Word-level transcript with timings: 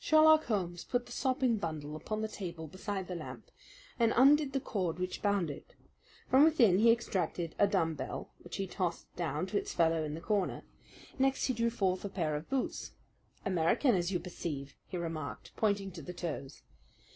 Sherlock 0.00 0.46
Holmes 0.46 0.82
put 0.82 1.06
the 1.06 1.12
sopping 1.12 1.56
bundle 1.56 1.94
upon 1.94 2.20
the 2.20 2.26
table 2.26 2.66
beside 2.66 3.06
the 3.06 3.14
lamp 3.14 3.48
and 3.96 4.12
undid 4.16 4.52
the 4.52 4.58
cord 4.58 4.98
which 4.98 5.22
bound 5.22 5.50
it. 5.52 5.76
From 6.28 6.42
within 6.42 6.80
he 6.80 6.90
extracted 6.90 7.54
a 7.60 7.68
dumb 7.68 7.94
bell, 7.94 8.28
which 8.40 8.56
he 8.56 8.66
tossed 8.66 9.14
down 9.14 9.46
to 9.46 9.56
its 9.56 9.72
fellow 9.72 10.02
in 10.02 10.14
the 10.14 10.20
corner. 10.20 10.64
Next 11.16 11.44
he 11.46 11.54
drew 11.54 11.70
forth 11.70 12.04
a 12.04 12.08
pair 12.08 12.34
of 12.34 12.50
boots. 12.50 12.90
"American, 13.46 13.94
as 13.94 14.10
you 14.10 14.18
perceive," 14.18 14.74
he 14.88 14.96
remarked, 14.96 15.52
pointing 15.54 15.92
to 15.92 16.02
the 16.02 16.12
toes. 16.12 16.64